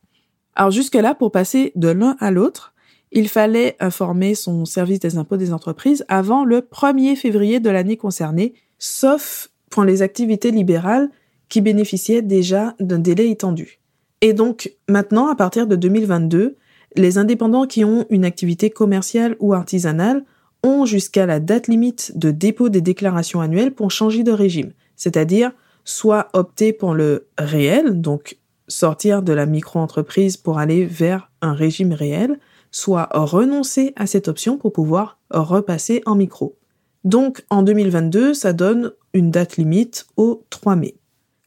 Alors 0.54 0.70
jusque-là, 0.70 1.14
pour 1.14 1.30
passer 1.30 1.72
de 1.76 1.88
l'un 1.88 2.16
à 2.18 2.30
l'autre, 2.30 2.72
il 3.12 3.28
fallait 3.28 3.76
informer 3.80 4.34
son 4.34 4.64
service 4.64 5.00
des 5.00 5.16
impôts 5.16 5.36
des 5.36 5.52
entreprises 5.52 6.04
avant 6.08 6.44
le 6.44 6.60
1er 6.60 7.16
février 7.16 7.60
de 7.60 7.70
l'année 7.70 7.96
concernée, 7.96 8.54
sauf 8.78 9.50
pour 9.70 9.84
les 9.84 10.02
activités 10.02 10.50
libérales 10.50 11.10
qui 11.48 11.60
bénéficiaient 11.60 12.22
déjà 12.22 12.74
d'un 12.80 12.98
délai 12.98 13.30
étendu. 13.30 13.78
Et 14.20 14.32
donc 14.32 14.72
maintenant, 14.88 15.28
à 15.28 15.36
partir 15.36 15.66
de 15.66 15.76
2022, 15.76 16.56
les 16.96 17.18
indépendants 17.18 17.66
qui 17.66 17.84
ont 17.84 18.06
une 18.10 18.24
activité 18.24 18.70
commerciale 18.70 19.36
ou 19.38 19.54
artisanale 19.54 20.24
ont 20.62 20.84
jusqu'à 20.84 21.26
la 21.26 21.40
date 21.40 21.68
limite 21.68 22.12
de 22.16 22.30
dépôt 22.30 22.68
des 22.68 22.80
déclarations 22.80 23.40
annuelles 23.40 23.74
pour 23.74 23.90
changer 23.90 24.24
de 24.24 24.32
régime, 24.32 24.72
c'est-à-dire 24.96 25.52
soit 25.84 26.28
opter 26.32 26.72
pour 26.72 26.94
le 26.94 27.28
réel, 27.38 28.00
donc 28.00 28.38
sortir 28.66 29.22
de 29.22 29.32
la 29.32 29.46
micro-entreprise 29.46 30.36
pour 30.36 30.58
aller 30.58 30.84
vers 30.84 31.30
un 31.40 31.52
régime 31.52 31.92
réel, 31.92 32.40
soit 32.70 33.08
renoncer 33.12 33.92
à 33.96 34.06
cette 34.06 34.28
option 34.28 34.58
pour 34.58 34.72
pouvoir 34.72 35.18
repasser 35.30 36.02
en 36.06 36.14
micro. 36.14 36.56
Donc 37.04 37.44
en 37.50 37.62
2022, 37.62 38.34
ça 38.34 38.52
donne 38.52 38.92
une 39.12 39.30
date 39.30 39.56
limite 39.56 40.06
au 40.16 40.44
3 40.50 40.76
mai. 40.76 40.96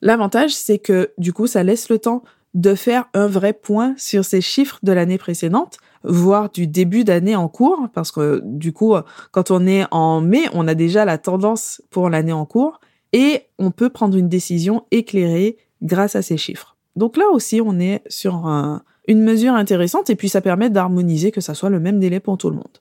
L'avantage, 0.01 0.55
c'est 0.55 0.79
que 0.79 1.11
du 1.17 1.33
coup, 1.33 1.47
ça 1.47 1.63
laisse 1.63 1.89
le 1.89 1.99
temps 1.99 2.23
de 2.53 2.73
faire 2.73 3.09
un 3.13 3.27
vrai 3.27 3.53
point 3.53 3.93
sur 3.97 4.25
ces 4.25 4.41
chiffres 4.41 4.79
de 4.81 4.91
l'année 4.91 5.17
précédente, 5.17 5.77
voire 6.03 6.49
du 6.49 6.65
début 6.65 7.03
d'année 7.03 7.35
en 7.35 7.47
cours, 7.47 7.89
parce 7.93 8.11
que 8.11 8.41
du 8.43 8.73
coup, 8.73 8.95
quand 9.31 9.51
on 9.51 9.67
est 9.67 9.85
en 9.91 10.21
mai, 10.21 10.45
on 10.53 10.67
a 10.67 10.73
déjà 10.73 11.05
la 11.05 11.17
tendance 11.17 11.81
pour 11.89 12.09
l'année 12.09 12.33
en 12.33 12.45
cours, 12.45 12.79
et 13.11 13.43
on 13.57 13.71
peut 13.71 13.89
prendre 13.89 14.17
une 14.17 14.29
décision 14.29 14.85
éclairée 14.91 15.57
grâce 15.81 16.15
à 16.15 16.21
ces 16.21 16.37
chiffres. 16.37 16.77
Donc 16.95 17.17
là 17.17 17.25
aussi, 17.31 17.61
on 17.61 17.79
est 17.79 18.01
sur 18.07 18.49
une 19.09 19.23
mesure 19.23 19.55
intéressante, 19.55 20.09
et 20.11 20.15
puis 20.15 20.29
ça 20.29 20.39
permet 20.39 20.69
d'harmoniser 20.69 21.31
que 21.31 21.41
ça 21.41 21.55
soit 21.55 21.71
le 21.71 21.79
même 21.79 21.99
délai 21.99 22.19
pour 22.19 22.37
tout 22.37 22.49
le 22.49 22.55
monde. 22.55 22.77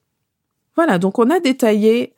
Voilà, 0.77 0.99
donc 0.99 1.19
on 1.19 1.31
a 1.31 1.41
détaillé 1.41 2.13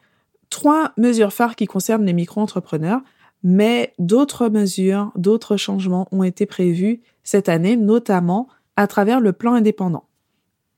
trois 0.51 0.93
mesures 0.99 1.33
phares 1.33 1.55
qui 1.55 1.67
concernent 1.67 2.05
les 2.05 2.13
micro-entrepreneurs, 2.13 3.01
mais 3.45 3.95
d'autres 4.01 4.49
mesures, 4.49 5.13
d'autres 5.15 5.57
changements 5.57 6.09
ont 6.11 6.25
été 6.25 6.45
prévus 6.45 7.01
cette 7.23 7.49
année, 7.49 7.77
notamment 7.77 8.49
à 8.75 8.89
travers 8.89 9.21
le 9.21 9.33
plan 9.33 9.55
indépendant. 9.55 10.05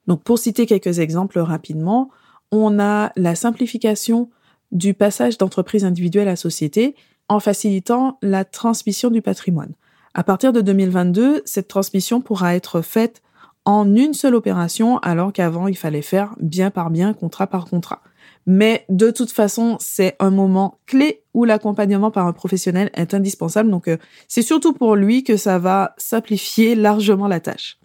Donc 0.07 0.23
pour 0.23 0.39
citer 0.39 0.67
quelques 0.67 0.99
exemples 0.99 1.41
rapidement, 1.41 2.11
on 2.51 2.79
a 2.79 3.13
la 3.17 3.35
simplification 3.35 4.29
du 4.73 4.93
passage 4.93 5.39
d'entreprise 5.39 5.87
individuelle 5.87 6.29
à 6.29 6.37
société 6.37 6.95
en 7.29 7.41
facilitant 7.41 8.19
la 8.21 8.45
transmission 8.45 9.11
du 9.11 9.23
patrimoine. 9.23 9.73
À 10.15 10.25
partir 10.25 10.53
de 10.53 10.61
2022, 10.61 11.43
cette 11.45 11.69
transmission 11.69 12.21
pourra 12.21 12.55
être 12.55 12.83
faite 12.83 13.23
en 13.65 13.95
une 13.95 14.13
seule 14.13 14.35
opération 14.35 14.99
alors 14.99 15.33
qu'avant 15.33 15.69
il 15.69 15.77
fallait 15.77 16.03
faire 16.03 16.35
bien 16.41 16.71
par 16.71 16.91
bien, 16.91 17.15
contrat 17.15 17.47
par 17.47 17.67
contrat. 17.67 18.03
Mais 18.45 18.85
de 18.89 19.11
toute 19.11 19.31
façon, 19.31 19.77
c'est 19.81 20.17
un 20.19 20.31
moment 20.31 20.79
clé 20.87 21.23
où 21.33 21.45
l'accompagnement 21.45 22.11
par 22.11 22.27
un 22.27 22.33
professionnel 22.33 22.91
est 22.95 23.15
indispensable. 23.15 23.71
Donc, 23.71 23.87
euh, 23.89 23.99
c'est 24.27 24.43
surtout 24.43 24.73
pour 24.73 24.97
lui 24.97 25.23
que 25.23 25.37
ça 25.37 25.59
va 25.59 25.95
simplifier 25.97 26.75
largement 26.75 27.29
la 27.29 27.41
tâche. 27.41 27.79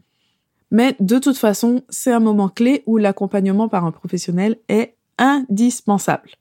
Mais 0.72 0.96
de 1.00 1.19
toute 1.19 1.38
façon, 1.38 1.84
c'est 1.89 2.12
un 2.12 2.19
moment 2.19 2.50
clé 2.50 2.84
où 2.88 2.98
l'accompagnement 2.98 3.69
par 3.69 3.86
un 3.86 3.91
professionnel 3.91 4.57
est 4.67 4.96
indispensable. 5.19 6.31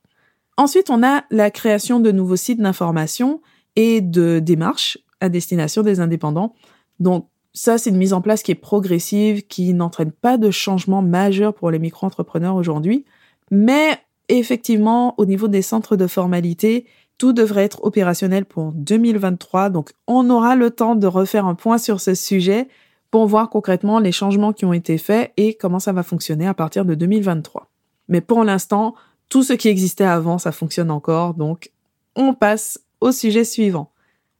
Ensuite, 0.57 0.89
on 0.89 1.03
a 1.03 1.23
la 1.29 1.51
création 1.51 1.99
de 1.99 2.11
nouveaux 2.11 2.35
sites 2.35 2.59
d'information 2.59 3.41
et 3.75 4.01
de 4.01 4.39
démarches 4.39 4.97
à 5.19 5.29
destination 5.29 5.81
des 5.81 5.99
indépendants. 5.99 6.53
Donc, 6.99 7.27
ça, 7.53 7.77
c'est 7.77 7.89
une 7.89 7.97
mise 7.97 8.13
en 8.13 8.21
place 8.21 8.43
qui 8.43 8.51
est 8.51 8.55
progressive, 8.55 9.47
qui 9.47 9.73
n'entraîne 9.73 10.11
pas 10.11 10.37
de 10.37 10.51
changement 10.51 11.01
majeur 11.01 11.53
pour 11.53 11.71
les 11.71 11.79
micro-entrepreneurs 11.79 12.55
aujourd'hui. 12.55 13.05
Mais 13.49 13.97
effectivement, 14.29 15.15
au 15.17 15.25
niveau 15.25 15.47
des 15.47 15.61
centres 15.61 15.95
de 15.95 16.07
formalité, 16.07 16.85
tout 17.17 17.33
devrait 17.33 17.63
être 17.63 17.83
opérationnel 17.83 18.45
pour 18.45 18.71
2023. 18.73 19.69
Donc, 19.69 19.91
on 20.05 20.29
aura 20.29 20.55
le 20.55 20.69
temps 20.69 20.95
de 20.95 21.07
refaire 21.07 21.45
un 21.45 21.55
point 21.55 21.77
sur 21.77 21.99
ce 21.99 22.13
sujet 22.13 22.67
pour 23.09 23.25
voir 23.25 23.49
concrètement 23.49 23.99
les 23.99 24.11
changements 24.11 24.53
qui 24.53 24.65
ont 24.65 24.73
été 24.73 24.97
faits 24.97 25.31
et 25.37 25.55
comment 25.55 25.79
ça 25.79 25.93
va 25.93 26.03
fonctionner 26.03 26.45
à 26.45 26.53
partir 26.53 26.85
de 26.85 26.93
2023. 26.93 27.71
Mais 28.09 28.21
pour 28.21 28.43
l'instant, 28.43 28.95
tout 29.29 29.43
ce 29.43 29.53
qui 29.53 29.67
existait 29.67 30.03
avant, 30.03 30.37
ça 30.37 30.51
fonctionne 30.51 30.91
encore. 30.91 31.33
Donc, 31.33 31.71
on 32.15 32.33
passe 32.33 32.79
au 33.01 33.11
sujet 33.11 33.43
suivant. 33.43 33.91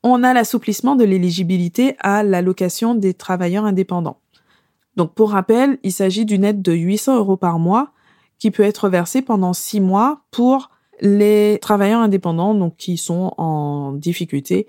On 0.10 0.24
a 0.24 0.34
l'assouplissement 0.34 0.96
de 0.96 1.04
l'éligibilité 1.04 1.98
à 2.00 2.24
l'allocation 2.24 2.96
des 2.96 3.14
travailleurs 3.14 3.66
indépendants. 3.66 4.22
Donc, 4.96 5.14
pour 5.14 5.32
rappel, 5.32 5.80
il 5.84 5.92
s'agit 5.92 6.24
d'une 6.24 6.46
aide 6.46 6.62
de 6.62 6.72
800 6.72 7.18
euros 7.18 7.36
par 7.36 7.60
mois 7.60 7.92
qui 8.40 8.50
peut 8.50 8.64
être 8.64 8.88
versé 8.88 9.22
pendant 9.22 9.52
six 9.52 9.82
mois 9.82 10.22
pour 10.32 10.70
les 11.02 11.60
travailleurs 11.62 12.00
indépendants, 12.00 12.54
donc 12.54 12.78
qui 12.78 12.96
sont 12.96 13.34
en 13.38 13.92
difficulté. 13.92 14.68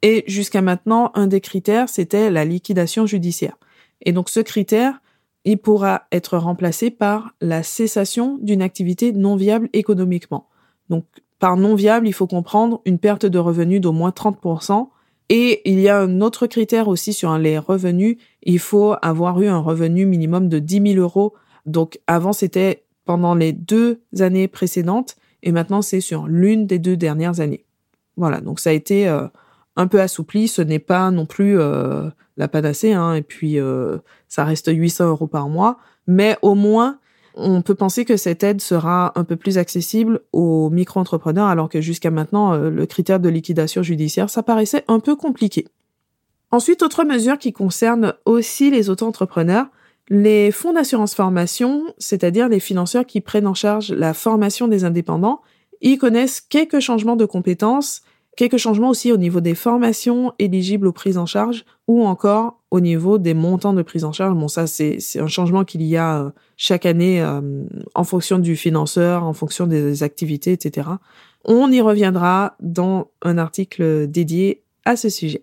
Et 0.00 0.24
jusqu'à 0.26 0.62
maintenant, 0.62 1.10
un 1.14 1.26
des 1.26 1.42
critères, 1.42 1.90
c'était 1.90 2.30
la 2.30 2.46
liquidation 2.46 3.04
judiciaire. 3.04 3.58
Et 4.00 4.12
donc 4.12 4.30
ce 4.30 4.40
critère, 4.40 5.02
il 5.44 5.58
pourra 5.58 6.06
être 6.12 6.38
remplacé 6.38 6.90
par 6.90 7.34
la 7.42 7.62
cessation 7.62 8.38
d'une 8.40 8.62
activité 8.62 9.12
non 9.12 9.36
viable 9.36 9.68
économiquement. 9.74 10.48
Donc 10.88 11.04
par 11.38 11.56
non 11.56 11.74
viable, 11.74 12.08
il 12.08 12.12
faut 12.12 12.26
comprendre 12.26 12.80
une 12.84 12.98
perte 12.98 13.26
de 13.26 13.38
revenus 13.38 13.80
d'au 13.80 13.92
moins 13.92 14.10
30%. 14.10 14.88
Et 15.30 15.70
il 15.70 15.78
y 15.80 15.88
a 15.88 16.00
un 16.00 16.20
autre 16.20 16.46
critère 16.46 16.88
aussi 16.88 17.12
sur 17.12 17.36
les 17.38 17.58
revenus. 17.58 18.16
Il 18.42 18.58
faut 18.58 18.94
avoir 19.02 19.40
eu 19.40 19.46
un 19.46 19.58
revenu 19.58 20.06
minimum 20.06 20.48
de 20.48 20.58
10 20.58 20.94
000 20.94 21.00
euros. 21.00 21.34
Donc 21.66 22.00
avant, 22.06 22.32
c'était 22.32 22.84
pendant 23.04 23.34
les 23.34 23.52
deux 23.52 24.00
années 24.20 24.48
précédentes 24.48 25.16
et 25.42 25.52
maintenant 25.52 25.80
c'est 25.80 26.00
sur 26.00 26.26
l'une 26.26 26.66
des 26.66 26.78
deux 26.78 26.96
dernières 26.96 27.40
années. 27.40 27.64
Voilà, 28.16 28.40
donc 28.40 28.60
ça 28.60 28.70
a 28.70 28.72
été 28.72 29.08
euh, 29.08 29.28
un 29.76 29.86
peu 29.86 30.00
assoupli, 30.00 30.48
ce 30.48 30.60
n'est 30.60 30.78
pas 30.78 31.10
non 31.10 31.24
plus 31.24 31.58
euh, 31.58 32.10
la 32.36 32.48
panacée, 32.48 32.92
hein, 32.92 33.14
et 33.14 33.22
puis 33.22 33.58
euh, 33.58 33.98
ça 34.28 34.44
reste 34.44 34.70
800 34.70 35.08
euros 35.08 35.26
par 35.26 35.48
mois, 35.48 35.78
mais 36.06 36.36
au 36.42 36.54
moins 36.54 36.98
on 37.38 37.62
peut 37.62 37.74
penser 37.74 38.04
que 38.04 38.16
cette 38.16 38.42
aide 38.42 38.60
sera 38.60 39.12
un 39.14 39.24
peu 39.24 39.36
plus 39.36 39.58
accessible 39.58 40.20
aux 40.32 40.70
micro-entrepreneurs, 40.70 41.46
alors 41.46 41.68
que 41.68 41.80
jusqu'à 41.80 42.10
maintenant, 42.10 42.56
le 42.56 42.86
critère 42.86 43.20
de 43.20 43.28
liquidation 43.28 43.82
judiciaire, 43.82 44.28
ça 44.28 44.42
paraissait 44.42 44.84
un 44.88 45.00
peu 45.00 45.16
compliqué. 45.16 45.66
Ensuite, 46.50 46.82
autre 46.82 47.04
mesure 47.04 47.38
qui 47.38 47.52
concerne 47.52 48.14
aussi 48.24 48.70
les 48.70 48.90
auto-entrepreneurs, 48.90 49.66
les 50.08 50.50
fonds 50.50 50.72
d'assurance 50.72 51.14
formation, 51.14 51.84
c'est-à-dire 51.98 52.48
les 52.48 52.60
financeurs 52.60 53.06
qui 53.06 53.20
prennent 53.20 53.46
en 53.46 53.54
charge 53.54 53.92
la 53.92 54.14
formation 54.14 54.66
des 54.66 54.84
indépendants, 54.84 55.40
ils 55.80 55.98
connaissent 55.98 56.40
quelques 56.40 56.80
changements 56.80 57.16
de 57.16 57.26
compétences, 57.26 58.02
quelques 58.38 58.56
changements 58.56 58.90
aussi 58.90 59.10
au 59.10 59.16
niveau 59.16 59.40
des 59.40 59.56
formations 59.56 60.32
éligibles 60.38 60.86
aux 60.86 60.92
prises 60.92 61.18
en 61.18 61.26
charge 61.26 61.64
ou 61.88 62.06
encore 62.06 62.62
au 62.70 62.78
niveau 62.78 63.18
des 63.18 63.34
montants 63.34 63.72
de 63.72 63.82
prise 63.82 64.04
en 64.04 64.12
charge. 64.12 64.38
Bon, 64.38 64.46
ça, 64.46 64.68
c'est 64.68 65.00
un 65.16 65.26
changement 65.26 65.64
qu'il 65.64 65.82
y 65.82 65.96
a 65.96 66.20
euh, 66.20 66.30
chaque 66.56 66.86
année 66.86 67.20
euh, 67.20 67.40
en 67.96 68.04
fonction 68.04 68.38
du 68.38 68.54
financeur, 68.54 69.24
en 69.24 69.32
fonction 69.32 69.66
des 69.66 70.04
activités, 70.04 70.52
etc. 70.52 70.88
On 71.44 71.72
y 71.72 71.80
reviendra 71.80 72.54
dans 72.60 73.10
un 73.22 73.38
article 73.38 74.06
dédié 74.06 74.62
à 74.84 74.94
ce 74.94 75.08
sujet. 75.08 75.42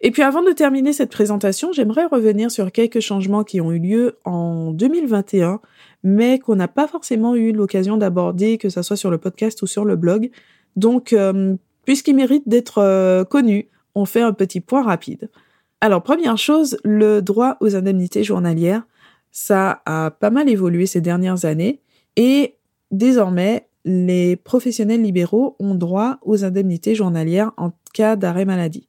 Et 0.00 0.10
puis 0.10 0.22
avant 0.22 0.42
de 0.42 0.50
terminer 0.50 0.92
cette 0.92 1.12
présentation, 1.12 1.70
j'aimerais 1.72 2.06
revenir 2.06 2.50
sur 2.50 2.72
quelques 2.72 3.00
changements 3.00 3.44
qui 3.44 3.60
ont 3.60 3.70
eu 3.70 3.78
lieu 3.78 4.18
en 4.24 4.72
2021, 4.72 5.60
mais 6.02 6.40
qu'on 6.40 6.56
n'a 6.56 6.68
pas 6.68 6.88
forcément 6.88 7.36
eu 7.36 7.52
l'occasion 7.52 7.96
d'aborder, 7.96 8.58
que 8.58 8.68
ce 8.68 8.82
soit 8.82 8.96
sur 8.96 9.12
le 9.12 9.18
podcast 9.18 9.62
ou 9.62 9.68
sur 9.68 9.84
le 9.84 9.94
blog. 9.94 10.30
Donc, 10.74 11.12
euh, 11.12 11.56
puisqu'ils 11.84 12.16
méritent 12.16 12.48
d'être 12.48 12.78
euh, 12.78 13.24
connus, 13.24 13.68
on 13.94 14.04
fait 14.04 14.22
un 14.22 14.32
petit 14.32 14.60
point 14.60 14.82
rapide. 14.82 15.30
Alors, 15.80 16.02
première 16.02 16.38
chose, 16.38 16.78
le 16.84 17.20
droit 17.20 17.56
aux 17.60 17.76
indemnités 17.76 18.24
journalières, 18.24 18.86
ça 19.30 19.82
a 19.84 20.10
pas 20.10 20.30
mal 20.30 20.48
évolué 20.48 20.86
ces 20.86 21.00
dernières 21.00 21.44
années, 21.44 21.80
et 22.16 22.54
désormais, 22.90 23.68
les 23.84 24.36
professionnels 24.36 25.02
libéraux 25.02 25.56
ont 25.58 25.74
droit 25.74 26.18
aux 26.22 26.44
indemnités 26.44 26.94
journalières 26.94 27.52
en 27.56 27.72
cas 27.92 28.16
d'arrêt 28.16 28.44
maladie. 28.44 28.88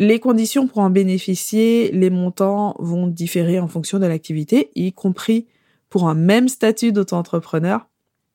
Les 0.00 0.18
conditions 0.18 0.66
pour 0.66 0.78
en 0.78 0.90
bénéficier, 0.90 1.92
les 1.92 2.10
montants 2.10 2.74
vont 2.80 3.06
différer 3.06 3.60
en 3.60 3.68
fonction 3.68 4.00
de 4.00 4.06
l'activité, 4.06 4.70
y 4.74 4.92
compris 4.92 5.46
pour 5.90 6.08
un 6.08 6.14
même 6.14 6.48
statut 6.48 6.90
d'auto-entrepreneur. 6.90 7.86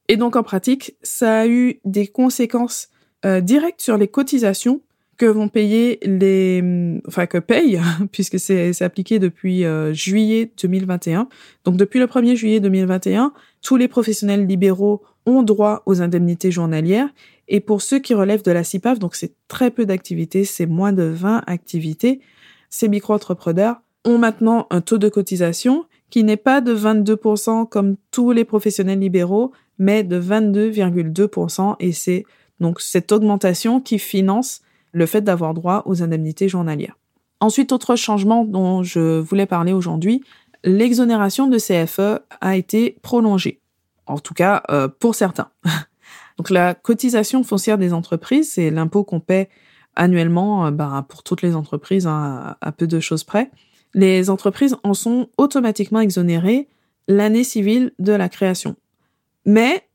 Et 0.08 0.16
donc 0.16 0.36
en 0.36 0.44
pratique, 0.44 0.96
ça 1.02 1.40
a 1.40 1.48
eu 1.48 1.82
des 1.84 2.08
conséquences 2.08 2.88
euh, 3.26 3.42
directes 3.42 3.82
sur 3.82 3.98
les 3.98 4.08
cotisations 4.08 4.82
que 5.18 5.26
vont 5.26 5.50
payer 5.50 6.00
les, 6.04 6.64
enfin 7.08 7.26
que 7.26 7.40
payent, 7.40 7.82
puisque 8.12 8.40
c'est 8.40 8.82
appliqué 8.82 9.20
depuis 9.20 9.66
euh, 9.66 9.94
juillet 9.94 10.52
2021. 10.62 11.28
Donc 11.66 11.76
depuis 11.78 12.00
le 12.00 12.06
1er 12.06 12.36
juillet 12.36 12.60
2021, 12.60 13.34
tous 13.62 13.78
les 13.78 13.88
professionnels 13.88 14.46
libéraux 14.46 15.02
ont 15.26 15.44
droit 15.44 15.82
aux 15.86 16.02
indemnités 16.02 16.52
journalières. 16.52 17.10
Et 17.48 17.60
pour 17.60 17.82
ceux 17.82 18.00
qui 18.00 18.14
relèvent 18.14 18.44
de 18.44 18.52
la 18.52 18.64
CIPAF, 18.64 19.00
donc 19.00 19.16
c'est 19.16 19.34
très 19.48 19.72
peu 19.72 19.86
d'activités, 19.86 20.46
c'est 20.46 20.66
moins 20.66 20.94
de 20.94 21.04
20 21.04 21.44
activités, 21.48 22.22
ces 22.70 22.88
micro-entrepreneurs 22.88 23.82
ont 24.06 24.18
maintenant 24.18 24.68
un 24.70 24.82
taux 24.82 24.98
de 24.98 25.10
cotisation 25.10 25.86
qui 26.10 26.24
n'est 26.24 26.38
pas 26.38 26.62
de 26.62 26.76
22% 26.76 27.68
comme 27.68 27.96
tous 28.12 28.32
les 28.32 28.46
professionnels 28.46 29.00
libéraux, 29.00 29.52
mais 29.80 30.04
de 30.04 30.20
22,2%. 30.20 31.76
Et 31.80 31.92
c'est 31.92 32.26
donc 32.60 32.82
cette 32.82 33.12
augmentation 33.12 33.80
qui 33.80 34.00
finance 34.00 34.62
le 34.92 35.06
fait 35.06 35.22
d'avoir 35.22 35.54
droit 35.54 35.84
aux 35.86 36.02
indemnités 36.02 36.50
journalières. 36.50 36.98
Ensuite, 37.40 37.72
autre 37.72 37.96
changement 37.96 38.46
dont 38.46 38.84
je 38.84 39.20
voulais 39.20 39.46
parler 39.46 39.74
aujourd'hui, 39.74 40.24
l'exonération 40.64 41.48
de 41.48 41.58
CFE 41.58 42.22
a 42.42 42.56
été 42.56 42.98
prolongée. 43.02 43.62
En 44.08 44.18
tout 44.18 44.34
cas, 44.34 44.64
euh, 44.70 44.88
pour 44.88 45.16
certains. 45.16 45.50
Donc 46.38 46.50
la 46.50 46.74
cotisation 46.74 47.44
foncière 47.44 47.78
des 47.78 47.94
entreprises, 47.94 48.54
c'est 48.54 48.70
l'impôt 48.70 49.04
qu'on 49.04 49.20
paie 49.20 49.50
annuellement 49.96 50.68
euh, 50.68 50.72
bah, 50.72 51.06
pour 51.08 51.24
toutes 51.24 51.42
les 51.42 51.56
entreprises, 51.56 52.08
hein, 52.08 52.56
à 52.62 52.72
peu 52.72 52.88
de 52.88 53.00
choses 53.00 53.24
près. 53.24 53.52
Les 53.94 54.30
entreprises 54.30 54.76
en 54.84 54.94
sont 54.94 55.30
automatiquement 55.38 56.00
exonérées 56.00 56.68
l'année 57.08 57.44
civile 57.44 57.92
de 58.00 58.14
la 58.14 58.30
création. 58.30 58.76
Mais 59.46 59.87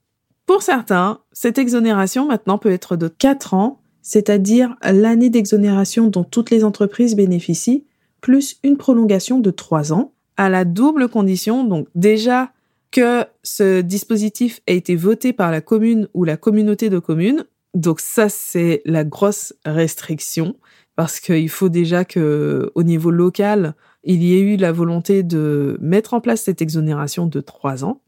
pour 0.53 0.61
certains, 0.61 1.21
cette 1.33 1.57
exonération 1.57 2.27
maintenant 2.27 2.59
peut 2.59 2.71
être 2.71 2.97
de 2.97 3.09
4 3.09 3.55
ans 3.55 3.81
c'est-à-dire 4.03 4.77
l'année 4.83 5.31
d'exonération 5.31 6.09
dont 6.09 6.25
toutes 6.25 6.51
les 6.51 6.63
entreprises 6.63 7.17
bénéficient, 7.17 7.87
plus 8.21 8.59
une 8.63 8.77
prolongation 8.77 9.39
de 9.39 9.51
trois 9.51 9.95
ans, 9.95 10.13
à 10.37 10.51
la 10.51 10.67
double 10.67 11.09
condition, 11.09 11.65
donc 11.65 11.89
déjà 11.95 12.53
que 12.91 13.25
ce 13.43 13.81
dispositif 13.81 14.61
a 14.69 14.73
été 14.73 14.95
voté 14.95 15.33
par 15.33 15.51
la 15.51 15.63
commune 15.63 16.07
ou 16.13 16.25
la 16.25 16.37
communauté 16.37 16.91
de 16.91 16.99
communes. 16.99 17.47
Donc 17.73 18.01
ça, 18.01 18.29
c'est 18.29 18.83
la 18.85 19.05
grosse 19.05 19.55
restriction 19.65 20.57
parce 20.97 21.19
qu'il 21.19 21.49
faut 21.49 21.71
déjà 21.71 22.05
que, 22.05 22.71
au 22.75 22.83
niveau 22.83 23.11
local, 23.11 23.75
il 24.05 24.23
y 24.23 24.35
ait 24.35 24.41
eu 24.41 24.57
la 24.57 24.73
volonté 24.73 25.23
de 25.23 25.79
mettre 25.81 26.13
en 26.13 26.21
place 26.21 26.43
cette 26.43 26.61
exonération 26.61 27.27
de 27.27 27.41
trois 27.41 27.85
ans 27.85 28.03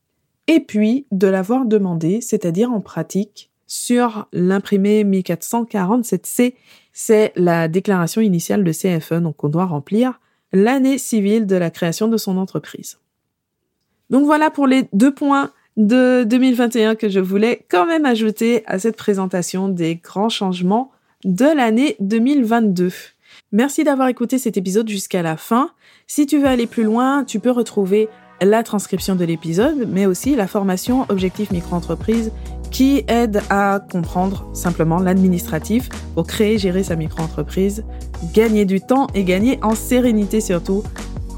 et 0.46 0.60
puis 0.60 1.06
de 1.10 1.26
l'avoir 1.26 1.64
demandé, 1.64 2.20
c'est-à-dire 2.20 2.72
en 2.72 2.80
pratique 2.80 3.50
sur 3.66 4.28
l'imprimé 4.32 5.04
1447C. 5.04 6.54
C'est 6.92 7.32
la 7.36 7.68
déclaration 7.68 8.20
initiale 8.20 8.62
de 8.62 8.72
CFE, 8.72 9.14
donc 9.14 9.42
on 9.42 9.48
doit 9.48 9.64
remplir 9.64 10.20
l'année 10.52 10.98
civile 10.98 11.46
de 11.46 11.56
la 11.56 11.70
création 11.70 12.08
de 12.08 12.16
son 12.16 12.36
entreprise. 12.36 12.98
Donc 14.10 14.26
voilà 14.26 14.50
pour 14.50 14.66
les 14.66 14.88
deux 14.92 15.12
points 15.12 15.50
de 15.76 16.24
2021 16.24 16.94
que 16.94 17.08
je 17.08 17.18
voulais 17.18 17.64
quand 17.68 17.86
même 17.86 18.04
ajouter 18.04 18.62
à 18.66 18.78
cette 18.78 18.96
présentation 18.96 19.68
des 19.68 19.96
grands 19.96 20.28
changements 20.28 20.92
de 21.24 21.46
l'année 21.46 21.96
2022. 22.00 22.92
Merci 23.50 23.82
d'avoir 23.82 24.08
écouté 24.08 24.38
cet 24.38 24.56
épisode 24.56 24.88
jusqu'à 24.88 25.22
la 25.22 25.36
fin. 25.36 25.70
Si 26.06 26.26
tu 26.26 26.38
veux 26.38 26.46
aller 26.46 26.66
plus 26.66 26.84
loin, 26.84 27.24
tu 27.24 27.40
peux 27.40 27.50
retrouver 27.50 28.08
la 28.44 28.62
transcription 28.62 29.14
de 29.14 29.24
l'épisode, 29.24 29.88
mais 29.88 30.06
aussi 30.06 30.36
la 30.36 30.46
formation 30.46 31.06
Objectif 31.08 31.50
Micro-entreprise 31.50 32.30
qui 32.70 33.04
aide 33.06 33.40
à 33.50 33.78
comprendre 33.78 34.48
simplement 34.52 34.98
l'administratif 34.98 35.88
pour 36.14 36.26
créer, 36.26 36.58
gérer 36.58 36.82
sa 36.82 36.96
micro-entreprise, 36.96 37.84
gagner 38.34 38.64
du 38.64 38.80
temps 38.80 39.06
et 39.14 39.22
gagner 39.22 39.60
en 39.62 39.76
sérénité 39.76 40.40
surtout, 40.40 40.82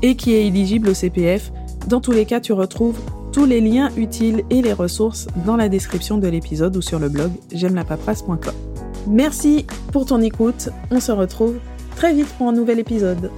et 0.00 0.16
qui 0.16 0.32
est 0.32 0.46
éligible 0.46 0.88
au 0.88 0.94
CPF. 0.94 1.52
Dans 1.88 2.00
tous 2.00 2.12
les 2.12 2.24
cas, 2.24 2.40
tu 2.40 2.54
retrouves 2.54 2.98
tous 3.32 3.44
les 3.44 3.60
liens 3.60 3.90
utiles 3.98 4.44
et 4.48 4.62
les 4.62 4.72
ressources 4.72 5.26
dans 5.44 5.56
la 5.56 5.68
description 5.68 6.16
de 6.16 6.26
l'épisode 6.26 6.74
ou 6.74 6.80
sur 6.80 6.98
le 6.98 7.10
blog 7.10 7.32
j'aime 7.52 7.74
la 7.74 7.84
paperasse.com. 7.84 8.54
Merci 9.06 9.66
pour 9.92 10.06
ton 10.06 10.22
écoute. 10.22 10.70
On 10.90 11.00
se 11.00 11.12
retrouve 11.12 11.58
très 11.96 12.14
vite 12.14 12.28
pour 12.38 12.48
un 12.48 12.52
nouvel 12.52 12.78
épisode. 12.78 13.30